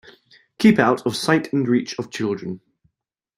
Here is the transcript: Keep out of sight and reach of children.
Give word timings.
Keep 0.57 0.79
out 0.79 1.05
of 1.05 1.15
sight 1.15 1.53
and 1.53 1.67
reach 1.67 1.93
of 1.99 2.09
children. 2.09 2.59